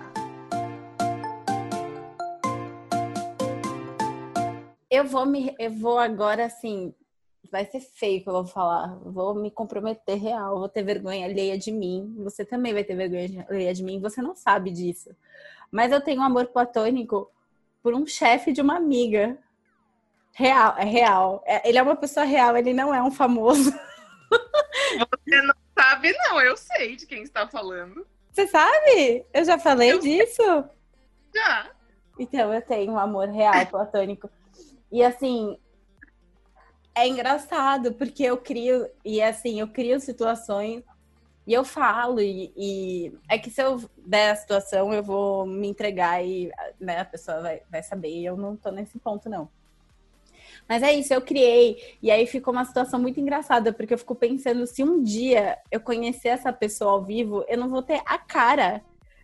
Eu 4.88 5.04
vou 5.04 5.26
me, 5.26 5.54
eu 5.58 5.70
vou 5.70 5.98
agora 5.98 6.44
assim 6.44 6.94
vai 7.50 7.64
ser 7.64 7.80
feio 7.80 8.22
que 8.22 8.28
eu 8.28 8.32
vou 8.32 8.46
falar. 8.46 8.96
Vou 9.04 9.34
me 9.34 9.50
comprometer 9.50 10.16
real, 10.16 10.58
vou 10.58 10.68
ter 10.68 10.82
vergonha 10.82 11.26
alheia 11.26 11.58
de 11.58 11.72
mim. 11.72 12.14
Você 12.18 12.44
também 12.44 12.72
vai 12.72 12.84
ter 12.84 12.94
vergonha 12.94 13.46
alheia 13.48 13.74
de 13.74 13.82
mim, 13.82 14.00
você 14.00 14.22
não 14.22 14.34
sabe 14.34 14.70
disso. 14.70 15.10
Mas 15.70 15.92
eu 15.92 16.00
tenho 16.00 16.20
um 16.20 16.24
amor 16.24 16.46
platônico 16.46 17.30
por 17.82 17.94
um 17.94 18.06
chefe 18.06 18.52
de 18.52 18.60
uma 18.60 18.76
amiga. 18.76 19.38
Real, 20.32 20.76
é 20.78 20.84
real. 20.84 21.42
É, 21.46 21.68
ele 21.68 21.78
é 21.78 21.82
uma 21.82 21.96
pessoa 21.96 22.24
real, 22.24 22.56
ele 22.56 22.72
não 22.72 22.94
é 22.94 23.02
um 23.02 23.10
famoso. 23.10 23.70
Você 24.30 25.42
não 25.42 25.54
sabe, 25.78 26.12
não. 26.12 26.40
Eu 26.40 26.56
sei 26.56 26.96
de 26.96 27.06
quem 27.06 27.22
está 27.22 27.48
falando. 27.48 28.06
Você 28.32 28.46
sabe? 28.46 29.26
Eu 29.32 29.44
já 29.44 29.58
falei 29.58 29.92
eu 29.92 29.98
disso? 29.98 30.42
Já. 31.34 31.70
Então, 32.18 32.52
eu 32.52 32.62
tenho 32.62 32.92
um 32.92 32.98
amor 32.98 33.28
real 33.28 33.66
platônico. 33.66 34.30
E 34.90 35.02
assim, 35.02 35.58
é 37.00 37.08
engraçado, 37.08 37.92
porque 37.94 38.22
eu 38.22 38.36
crio, 38.36 38.88
e 39.04 39.20
assim, 39.22 39.60
eu 39.60 39.68
crio 39.68 39.98
situações 40.00 40.82
e 41.46 41.52
eu 41.52 41.64
falo, 41.64 42.20
e, 42.20 42.52
e, 42.56 43.12
é 43.28 43.38
que 43.38 43.50
se 43.50 43.62
eu 43.62 43.82
der 43.96 44.30
a 44.30 44.36
situação, 44.36 44.92
eu 44.92 45.02
vou 45.02 45.46
me 45.46 45.68
entregar 45.68 46.24
e 46.24 46.50
né, 46.78 47.00
a 47.00 47.04
pessoa 47.04 47.40
vai, 47.40 47.62
vai 47.70 47.82
saber, 47.82 48.22
eu 48.22 48.36
não 48.36 48.56
tô 48.56 48.70
nesse 48.70 48.98
ponto, 48.98 49.28
não. 49.28 49.48
Mas 50.68 50.82
é 50.82 50.92
isso, 50.92 51.12
eu 51.12 51.20
criei, 51.20 51.96
e 52.00 52.10
aí 52.10 52.26
ficou 52.26 52.52
uma 52.52 52.64
situação 52.64 53.00
muito 53.00 53.18
engraçada, 53.18 53.72
porque 53.72 53.94
eu 53.94 53.98
fico 53.98 54.14
pensando, 54.14 54.66
se 54.66 54.84
um 54.84 55.02
dia 55.02 55.58
eu 55.70 55.80
conhecer 55.80 56.28
essa 56.28 56.52
pessoa 56.52 56.92
ao 56.92 57.02
vivo, 57.02 57.44
eu 57.48 57.58
não 57.58 57.68
vou 57.68 57.82
ter 57.82 58.00
a 58.06 58.18
cara. 58.18 58.82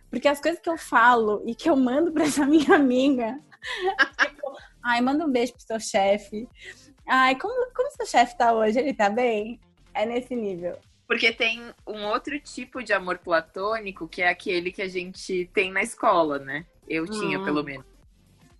Porque 0.09 0.27
as 0.27 0.41
coisas 0.41 0.59
que 0.59 0.69
eu 0.69 0.77
falo 0.77 1.41
e 1.45 1.53
que 1.53 1.69
eu 1.69 1.75
mando 1.75 2.11
para 2.11 2.23
essa 2.23 2.45
minha 2.45 2.75
amiga, 2.75 3.39
tipo, 4.19 4.57
ai, 4.83 5.01
manda 5.01 5.25
um 5.25 5.31
beijo 5.31 5.53
pro 5.53 5.61
seu 5.61 5.79
chefe. 5.79 6.47
Ai, 7.07 7.35
como, 7.35 7.71
como 7.73 7.91
seu 7.91 8.05
chefe 8.05 8.37
tá 8.37 8.53
hoje? 8.53 8.79
Ele 8.79 8.93
tá 8.93 9.09
bem? 9.09 9.59
É 9.93 10.05
nesse 10.05 10.35
nível. 10.35 10.77
Porque 11.07 11.31
tem 11.31 11.73
um 11.87 12.03
outro 12.05 12.37
tipo 12.39 12.83
de 12.83 12.91
amor 12.91 13.17
platônico, 13.19 14.09
que 14.09 14.21
é 14.21 14.27
aquele 14.27 14.71
que 14.71 14.81
a 14.81 14.89
gente 14.89 15.49
tem 15.53 15.71
na 15.71 15.81
escola, 15.81 16.37
né? 16.37 16.65
Eu 16.87 17.03
hum. 17.03 17.07
tinha, 17.07 17.41
pelo 17.43 17.63
menos. 17.63 17.85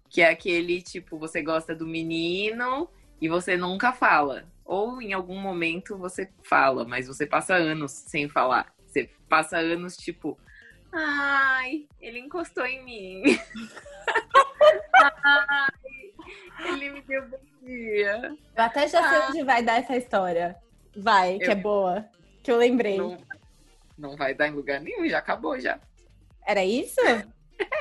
Que 0.10 0.22
é 0.22 0.30
aquele, 0.30 0.82
tipo, 0.82 1.20
você 1.20 1.42
gosta 1.42 1.76
do 1.76 1.86
menino 1.86 2.90
e 3.20 3.28
você 3.28 3.58
nunca 3.58 3.92
fala. 3.92 4.46
Ou 4.64 5.02
em 5.02 5.12
algum 5.12 5.38
momento 5.38 5.98
você 5.98 6.30
fala, 6.42 6.86
mas 6.86 7.08
você 7.08 7.26
passa 7.26 7.54
anos 7.56 7.92
sem 7.92 8.30
falar. 8.30 8.74
Você 8.86 9.10
passa 9.28 9.58
anos, 9.58 9.98
tipo, 9.98 10.38
ai, 10.94 11.86
ele 12.00 12.20
encostou 12.20 12.66
em 12.66 12.84
mim. 12.84 13.24
Eu 18.26 18.64
até 18.64 18.88
já 18.88 19.10
sei 19.10 19.18
ah. 19.18 19.28
onde 19.30 19.44
vai 19.44 19.64
dar 19.64 19.80
essa 19.80 19.96
história. 19.96 20.56
Vai, 20.96 21.36
eu... 21.36 21.40
que 21.40 21.52
é 21.52 21.56
boa. 21.56 22.06
Que 22.44 22.52
eu 22.52 22.58
lembrei. 22.58 22.98
Não, 22.98 23.18
não 23.98 24.16
vai 24.16 24.34
dar 24.34 24.48
em 24.48 24.54
lugar 24.54 24.80
nenhum, 24.82 25.08
já 25.08 25.20
acabou 25.20 25.60
já. 25.60 25.80
Era 26.46 26.64
isso? 26.64 27.02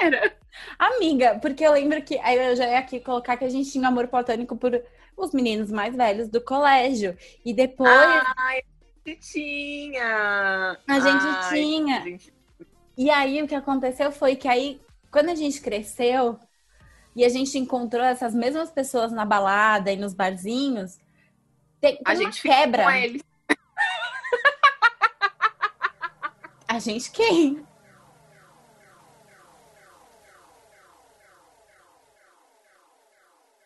Era. 0.01 0.35
Amiga, 0.79 1.39
porque 1.41 1.65
eu 1.65 1.73
lembro 1.73 2.03
que 2.03 2.19
aí 2.19 2.37
eu 2.37 2.57
já 2.57 2.67
ia 2.67 2.79
aqui 2.79 2.99
colocar 2.99 3.37
que 3.37 3.45
a 3.45 3.49
gente 3.49 3.71
tinha 3.71 3.89
amor 3.89 4.09
platônico 4.09 4.57
por 4.57 4.83
os 5.17 5.33
meninos 5.33 5.71
mais 5.71 5.95
velhos 5.95 6.29
do 6.29 6.41
colégio. 6.41 7.17
E 7.45 7.55
depois. 7.55 7.91
Ai, 7.91 8.59
a 8.59 9.09
gente 9.09 9.21
tinha! 9.21 10.79
A 10.87 11.01
gente 11.01 11.25
Ai, 11.25 11.49
tinha. 11.51 12.03
Gente... 12.03 12.35
E 12.97 13.11
aí 13.11 13.43
o 13.43 13.47
que 13.47 13.55
aconteceu 13.55 14.11
foi 14.11 14.37
que 14.37 14.49
aí, 14.49 14.81
quando 15.11 15.29
a 15.29 15.35
gente 15.35 15.61
cresceu, 15.61 16.39
e 17.17 17.25
a 17.25 17.29
gente 17.31 17.59
encontrou 17.59 18.05
essas 18.05 18.35
mesmas 18.35 18.71
pessoas 18.71 19.11
na 19.11 19.25
balada 19.25 19.91
e 19.91 19.97
nos 19.97 20.13
barzinhos, 20.13 20.99
tem, 21.81 21.97
tem 21.97 22.03
a 22.05 22.15
gente 22.15 22.43
quebra. 22.43 22.85
Com 22.85 22.91
eles. 22.91 23.23
a 26.69 26.79
gente 26.79 27.11
quem? 27.11 27.67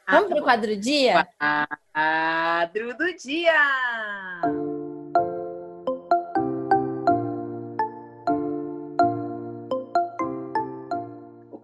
Vamos 0.08 0.28
pro 0.28 0.42
quadro 0.42 0.74
do 0.74 0.80
dia? 0.80 1.28
Quadro 1.92 2.96
do 2.96 3.16
dia! 3.16 4.79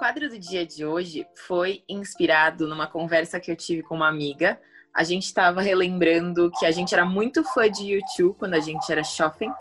Quadro 0.07 0.29
do 0.29 0.39
dia 0.39 0.65
de 0.65 0.87
hoje 0.87 1.27
foi 1.35 1.83
inspirado 1.89 2.69
numa 2.69 2.87
conversa 2.87 3.41
que 3.41 3.51
eu 3.51 3.57
tive 3.57 3.83
com 3.83 3.97
uma 3.97 4.07
amiga. 4.07 4.57
A 4.95 5.03
gente 5.03 5.25
estava 5.25 5.61
relembrando 5.61 6.49
que 6.61 6.65
a 6.65 6.71
gente 6.71 6.95
era 6.95 7.05
muito 7.05 7.43
fã 7.43 7.69
de 7.69 7.95
YouTube 7.95 8.37
quando 8.39 8.55
a 8.55 8.61
gente 8.61 8.89
era 8.89 9.03
shopping. 9.03 9.53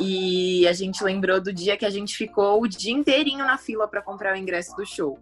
E 0.00 0.66
a 0.66 0.72
gente 0.72 1.04
lembrou 1.04 1.40
do 1.40 1.52
dia 1.52 1.76
que 1.76 1.86
a 1.86 1.90
gente 1.90 2.16
ficou 2.16 2.60
o 2.60 2.66
dia 2.66 2.92
inteirinho 2.92 3.46
na 3.46 3.56
fila 3.56 3.86
para 3.86 4.02
comprar 4.02 4.34
o 4.34 4.36
ingresso 4.36 4.74
do 4.74 4.84
show. 4.84 5.16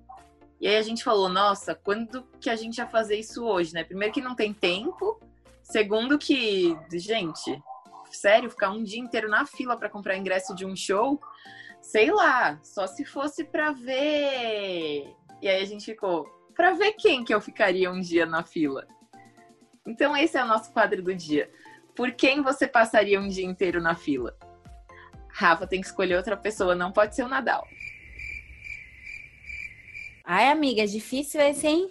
E 0.59 0.67
aí 0.67 0.77
a 0.79 0.83
gente 0.83 1.05
falou, 1.05 1.29
nossa, 1.29 1.75
quando 1.75 2.27
que 2.41 2.49
a 2.49 2.57
gente 2.57 2.79
ia 2.79 2.87
fazer 2.87 3.17
isso 3.17 3.45
hoje, 3.45 3.75
né? 3.75 3.85
Primeiro 3.85 4.15
que 4.15 4.23
não 4.23 4.35
tem 4.35 4.55
tempo, 4.55 5.21
segundo 5.63 6.17
que, 6.17 6.75
gente, 6.95 7.63
sério, 8.11 8.49
ficar 8.49 8.71
um 8.71 8.83
dia 8.83 9.01
inteiro 9.01 9.29
na 9.29 9.45
fila 9.45 9.77
para 9.77 9.91
comprar 9.91 10.17
ingresso 10.17 10.55
de 10.55 10.65
um 10.65 10.75
show, 10.75 11.21
sei 11.81 12.11
lá, 12.11 12.59
só 12.63 12.87
se 12.87 13.05
fosse 13.05 13.45
para 13.45 13.73
ver. 13.73 15.15
E 15.41 15.49
aí 15.49 15.63
a 15.63 15.65
gente 15.65 15.85
ficou, 15.85 16.27
para 16.55 16.73
ver 16.73 16.93
quem 16.93 17.25
que 17.25 17.33
eu 17.33 17.41
ficaria 17.41 17.91
um 17.91 18.01
dia 18.01 18.27
na 18.27 18.43
fila? 18.43 18.87
Então 19.87 20.17
esse 20.17 20.37
é 20.37 20.45
o 20.45 20.47
nosso 20.47 20.73
quadro 20.73 21.03
do 21.03 21.15
dia. 21.15 21.51
Por 21.95 22.13
quem 22.13 22.43
você 22.43 22.67
passaria 22.67 23.21
um 23.21 23.29
dia 23.29 23.45
inteiro 23.45 23.81
na 23.81 23.95
fila? 23.95 24.37
Rafa 25.29 25.67
tem 25.67 25.81
que 25.81 25.87
escolher 25.87 26.17
outra 26.17 26.37
pessoa, 26.37 26.75
não 26.75 26.93
pode 26.93 27.15
ser 27.15 27.23
o 27.23 27.29
Nadal. 27.29 27.67
Ai, 30.25 30.49
amiga, 30.49 30.83
é 30.83 30.87
difícil 30.87 31.41
esse, 31.41 31.67
hein? 31.67 31.91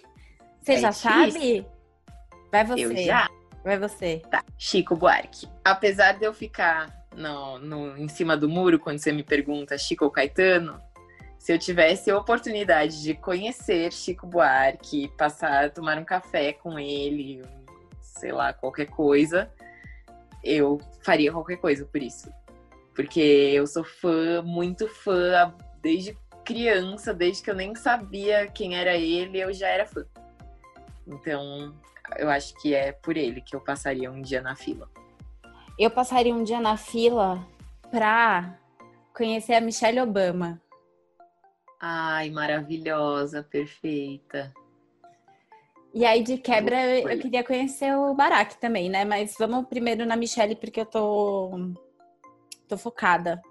Você 0.62 0.74
é 0.74 0.78
já 0.80 0.90
difícil. 0.90 1.12
sabe? 1.12 1.68
Vai 2.52 2.64
você. 2.66 2.84
Eu 2.86 2.98
já. 2.98 3.30
Vai 3.64 3.78
você. 3.78 4.22
Tá, 4.30 4.44
Chico 4.58 4.96
Buarque. 4.96 5.48
Apesar 5.64 6.14
de 6.14 6.26
eu 6.26 6.34
ficar 6.34 6.99
no, 7.20 7.60
no, 7.60 7.98
em 7.98 8.08
cima 8.08 8.38
do 8.38 8.48
muro 8.48 8.80
quando 8.80 8.98
você 8.98 9.12
me 9.12 9.24
pergunta 9.24 9.78
Chico 9.78 10.06
ou 10.06 10.12
Caetano, 10.12 10.82
se 11.38 11.54
eu 11.54 11.60
tivesse 11.60 12.10
a 12.10 12.18
oportunidade 12.18 13.04
de 13.04 13.14
conhecer 13.14 13.92
Chico 13.92 14.26
Buarque, 14.26 15.12
passar, 15.18 15.70
tomar 15.72 15.98
um 15.98 16.06
café 16.06 16.54
com 16.54 16.80
ele, 16.80 17.42
sei 18.02 18.32
lá, 18.32 18.54
qualquer 18.54 18.88
coisa, 18.88 19.52
eu 20.44 20.80
faria 21.02 21.32
qualquer 21.32 21.58
coisa 21.58 21.86
por 21.86 22.02
isso. 22.02 22.32
Porque 22.96 23.20
eu 23.20 23.68
sou 23.68 23.84
fã, 23.84 24.42
muito 24.42 24.88
fã, 24.88 25.54
desde 25.82 26.18
criança, 26.44 27.14
desde 27.14 27.44
que 27.44 27.52
eu 27.52 27.56
nem 27.56 27.76
sabia 27.76 28.48
quem 28.48 28.78
era 28.78 28.96
ele, 28.96 29.40
eu 29.40 29.54
já 29.54 29.68
era 29.68 29.86
fã. 29.86 30.06
Então, 31.08 31.74
eu 32.18 32.30
acho 32.30 32.54
que 32.62 32.74
é 32.74 32.92
por 32.92 33.16
ele 33.16 33.42
que 33.42 33.56
eu 33.56 33.62
passaria 33.62 34.12
um 34.12 34.22
dia 34.22 34.42
na 34.42 34.56
fila. 34.56 34.90
Eu 35.80 35.90
passaria 35.90 36.36
um 36.36 36.44
dia 36.44 36.60
na 36.60 36.76
fila 36.76 37.48
pra 37.90 38.60
conhecer 39.16 39.54
a 39.54 39.62
Michelle 39.62 40.02
Obama. 40.02 40.62
Ai, 41.80 42.30
maravilhosa, 42.32 43.42
perfeita. 43.42 44.54
E 45.94 46.06
aí, 46.06 46.22
de 46.22 46.38
quebra, 46.38 47.00
eu 47.00 47.18
queria 47.18 47.46
conhecer 47.46 47.96
o 47.96 48.14
Barack 48.14 48.58
também, 48.58 48.90
né? 48.90 49.06
Mas 49.06 49.36
vamos 49.40 49.68
primeiro 49.70 50.06
na 50.06 50.18
Michelle, 50.18 50.58
porque 50.58 50.82
eu 50.82 50.86
tô, 50.86 51.52
tô 52.68 52.78
focada. 52.78 53.42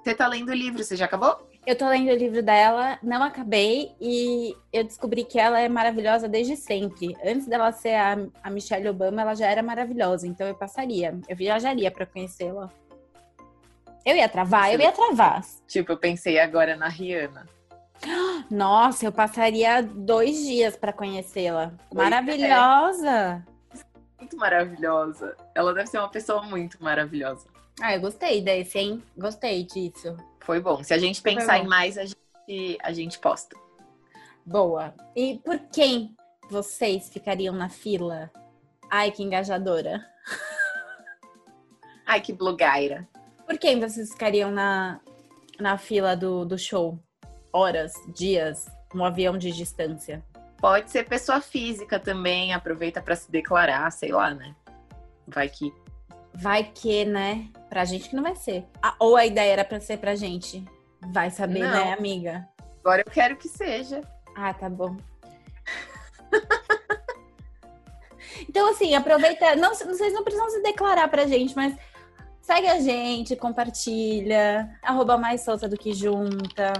Você 0.00 0.14
tá 0.14 0.28
lendo 0.28 0.50
o 0.50 0.54
livro, 0.54 0.84
você 0.84 0.94
já 0.94 1.06
acabou? 1.06 1.47
Eu 1.68 1.76
tô 1.76 1.86
lendo 1.86 2.08
o 2.08 2.16
livro 2.16 2.42
dela, 2.42 2.98
não 3.02 3.22
acabei, 3.22 3.94
e 4.00 4.56
eu 4.72 4.82
descobri 4.82 5.22
que 5.22 5.38
ela 5.38 5.60
é 5.60 5.68
maravilhosa 5.68 6.26
desde 6.26 6.56
sempre. 6.56 7.14
Antes 7.22 7.46
dela 7.46 7.70
ser 7.72 7.94
a, 7.94 8.16
a 8.42 8.48
Michelle 8.48 8.88
Obama, 8.88 9.20
ela 9.20 9.34
já 9.34 9.48
era 9.48 9.62
maravilhosa, 9.62 10.26
então 10.26 10.48
eu 10.48 10.54
passaria, 10.54 11.20
eu 11.28 11.36
viajaria 11.36 11.90
para 11.90 12.06
conhecê-la. 12.06 12.70
Eu 14.02 14.16
ia 14.16 14.30
travar, 14.30 14.72
eu 14.72 14.80
ia 14.80 14.90
travar. 14.90 15.44
Tipo, 15.66 15.92
eu 15.92 15.98
pensei 15.98 16.38
agora 16.38 16.74
na 16.74 16.88
Rihanna. 16.88 17.46
Nossa, 18.50 19.04
eu 19.04 19.12
passaria 19.12 19.82
dois 19.82 20.38
dias 20.38 20.74
para 20.74 20.90
conhecê-la. 20.90 21.74
Maravilhosa! 21.92 23.44
É. 23.74 23.78
Muito 24.18 24.38
maravilhosa. 24.38 25.36
Ela 25.54 25.74
deve 25.74 25.86
ser 25.88 25.98
uma 25.98 26.08
pessoa 26.08 26.40
muito 26.40 26.82
maravilhosa. 26.82 27.46
Ah, 27.78 27.94
eu 27.94 28.00
gostei 28.00 28.40
desse, 28.40 28.78
hein? 28.78 29.02
Gostei 29.18 29.64
disso. 29.64 30.16
Foi 30.48 30.60
bom. 30.60 30.82
Se 30.82 30.94
a 30.94 30.98
gente 30.98 31.20
pensar 31.20 31.58
em 31.58 31.66
mais, 31.66 31.98
a 31.98 32.06
gente, 32.06 32.78
a 32.82 32.90
gente 32.90 33.18
posta. 33.18 33.54
Boa. 34.46 34.94
E 35.14 35.38
por 35.44 35.58
quem 35.70 36.16
vocês 36.48 37.10
ficariam 37.10 37.54
na 37.54 37.68
fila? 37.68 38.30
Ai, 38.90 39.10
que 39.10 39.22
engajadora. 39.22 40.02
Ai, 42.06 42.22
que 42.22 42.32
blogueira. 42.32 43.06
Por 43.44 43.58
quem 43.58 43.78
vocês 43.78 44.10
ficariam 44.10 44.50
na, 44.50 45.02
na 45.60 45.76
fila 45.76 46.16
do, 46.16 46.46
do 46.46 46.56
show? 46.56 46.98
Horas, 47.52 47.92
dias, 48.16 48.64
um 48.94 49.04
avião 49.04 49.36
de 49.36 49.52
distância? 49.52 50.24
Pode 50.56 50.90
ser 50.90 51.06
pessoa 51.06 51.42
física 51.42 52.00
também, 52.00 52.54
aproveita 52.54 53.02
para 53.02 53.16
se 53.16 53.30
declarar, 53.30 53.92
sei 53.92 54.12
lá, 54.12 54.32
né? 54.32 54.56
Vai 55.26 55.50
que 55.50 55.74
vai 56.32 56.64
que, 56.64 57.04
né? 57.04 57.50
Pra 57.68 57.84
gente 57.84 58.08
que 58.08 58.16
não 58.16 58.22
vai 58.22 58.34
ser. 58.34 58.66
Ah, 58.82 58.94
ou 58.98 59.16
a 59.16 59.26
ideia 59.26 59.52
era 59.52 59.64
pra 59.64 59.80
ser 59.80 59.98
pra 59.98 60.14
gente. 60.14 60.64
Vai 61.12 61.30
saber, 61.30 61.60
não. 61.60 61.70
né, 61.70 61.92
amiga? 61.92 62.48
Agora 62.80 63.02
eu 63.06 63.10
quero 63.10 63.36
que 63.36 63.48
seja. 63.48 64.00
Ah, 64.34 64.54
tá 64.54 64.68
bom. 64.68 64.96
então, 68.48 68.70
assim, 68.70 68.94
aproveita. 68.94 69.54
Não, 69.56 69.74
vocês 69.74 70.12
não 70.12 70.24
precisam 70.24 70.48
se 70.50 70.62
declarar 70.62 71.08
pra 71.08 71.26
gente, 71.26 71.54
mas 71.54 71.76
segue 72.40 72.66
a 72.66 72.80
gente, 72.80 73.36
compartilha. 73.36 74.70
Arroba 74.82 75.18
mais 75.18 75.42
solta 75.42 75.68
do 75.68 75.76
que 75.76 75.92
junta. 75.92 76.72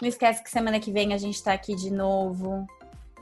Não 0.00 0.08
esquece 0.08 0.42
que 0.42 0.50
semana 0.50 0.80
que 0.80 0.90
vem 0.90 1.14
a 1.14 1.18
gente 1.18 1.42
tá 1.42 1.52
aqui 1.52 1.74
de 1.74 1.90
novo. 1.90 2.66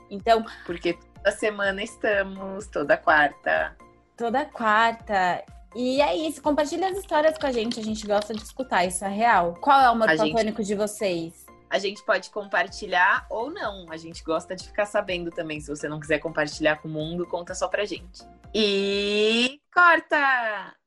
Então. 0.09 0.43
Porque 0.65 0.93
toda 0.93 1.31
semana 1.31 1.83
estamos, 1.83 2.67
toda 2.67 2.97
quarta. 2.97 3.77
Toda 4.17 4.45
quarta. 4.45 5.43
E 5.75 6.01
é 6.01 6.15
isso, 6.15 6.41
compartilha 6.41 6.87
as 6.87 6.97
histórias 6.97 7.37
com 7.37 7.45
a 7.45 7.51
gente, 7.51 7.79
a 7.79 7.83
gente 7.83 8.07
gosta 8.07 8.33
de 8.33 8.41
escutar, 8.41 8.85
isso 8.85 9.03
é 9.03 9.09
real. 9.09 9.55
Qual 9.55 9.81
é 9.81 9.89
o 9.89 9.95
modo 9.95 10.15
platônico 10.15 10.63
gente... 10.63 10.67
de 10.67 10.75
vocês? 10.75 11.45
A 11.69 11.77
gente 11.77 12.01
pode 12.05 12.29
compartilhar 12.29 13.27
ou 13.29 13.51
não. 13.51 13.91
A 13.91 13.97
gente 13.97 14.23
gosta 14.23 14.55
de 14.55 14.65
ficar 14.65 14.85
sabendo 14.85 15.31
também. 15.31 15.59
Se 15.59 15.67
você 15.67 15.89
não 15.89 15.99
quiser 15.99 16.19
compartilhar 16.19 16.77
com 16.77 16.87
o 16.87 16.91
mundo, 16.91 17.27
conta 17.27 17.53
só 17.53 17.67
pra 17.67 17.83
gente. 17.83 18.23
E 18.53 19.59
corta! 19.73 20.77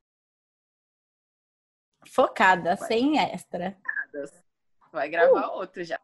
Focada, 2.06 2.76
Vai. 2.76 2.88
sem 2.88 3.18
extra. 3.18 3.76
Vai 4.90 5.10
gravar 5.10 5.48
uh. 5.48 5.58
outro 5.58 5.84
já. 5.84 6.00